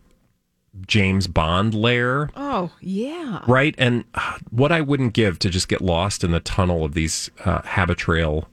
[0.85, 2.31] James Bond lair.
[2.35, 3.43] Oh, yeah.
[3.47, 3.77] Right.
[3.79, 7.31] And uh, what I wouldn't give to just get lost in the tunnel of these
[7.45, 8.47] uh, habitrail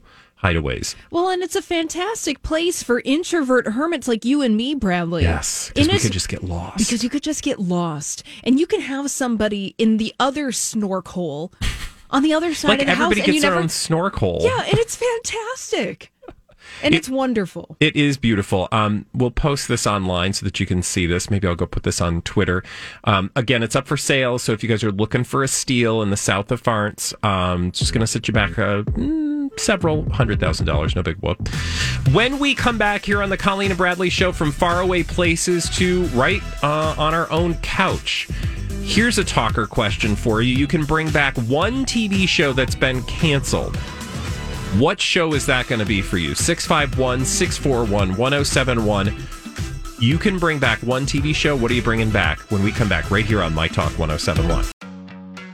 [0.44, 0.94] hideaways.
[1.10, 5.22] Well, and it's a fantastic place for introvert hermits like you and me, Bradley.
[5.22, 5.70] Yes.
[5.74, 6.78] Because we could just get lost.
[6.78, 8.22] Because you could just get lost.
[8.44, 11.52] And you can have somebody in the other snork hole
[12.10, 13.26] on the other side like of the everybody house.
[13.26, 14.40] gets and you their never, own snork hole.
[14.42, 16.10] Yeah, and it's fantastic.
[16.82, 17.76] And It- it's wonderful.
[17.78, 18.68] It is beautiful.
[18.72, 21.30] Um, we'll post this online so that you can see this.
[21.30, 22.62] Maybe I'll go put this on Twitter.
[23.04, 24.38] Um, again, it's up for sale.
[24.38, 27.66] So if you guys are looking for a steal in the south of France, um,
[27.66, 29.23] it's just going to set you back uh, mm,
[29.58, 30.94] several hundred thousand dollars.
[30.94, 31.48] No big whoop.
[32.12, 36.04] When we come back here on the Colleen and Bradley show from faraway places to
[36.06, 38.28] right uh, on our own couch.
[38.82, 40.54] Here's a talker question for you.
[40.54, 43.76] You can bring back one TV show that's been canceled.
[44.76, 46.34] What show is that going to be for you?
[46.34, 49.16] 651 641 1071.
[50.00, 51.56] You can bring back one TV show.
[51.56, 54.73] What are you bringing back when we come back right here on My Talk 1071?